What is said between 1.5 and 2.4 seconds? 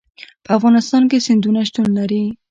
شتون لري.